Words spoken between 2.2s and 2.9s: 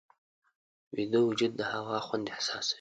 احساسوي